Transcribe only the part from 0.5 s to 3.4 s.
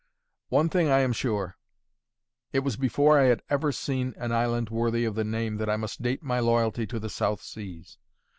thing I am sure: it was before I